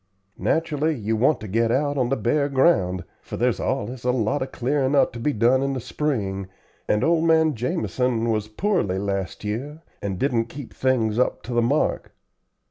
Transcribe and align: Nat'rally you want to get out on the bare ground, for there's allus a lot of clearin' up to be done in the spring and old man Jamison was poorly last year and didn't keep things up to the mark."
Nat'rally 0.39 0.95
you 0.95 1.15
want 1.15 1.39
to 1.41 1.47
get 1.47 1.71
out 1.71 1.95
on 1.95 2.09
the 2.09 2.15
bare 2.15 2.49
ground, 2.49 3.03
for 3.21 3.37
there's 3.37 3.59
allus 3.59 4.03
a 4.03 4.09
lot 4.09 4.41
of 4.41 4.51
clearin' 4.51 4.95
up 4.95 5.13
to 5.13 5.19
be 5.19 5.31
done 5.31 5.61
in 5.61 5.73
the 5.73 5.79
spring 5.79 6.47
and 6.87 7.03
old 7.03 7.23
man 7.23 7.53
Jamison 7.53 8.31
was 8.31 8.47
poorly 8.47 8.97
last 8.97 9.43
year 9.43 9.83
and 10.01 10.17
didn't 10.17 10.45
keep 10.45 10.73
things 10.73 11.19
up 11.19 11.43
to 11.43 11.53
the 11.53 11.61
mark." 11.61 12.15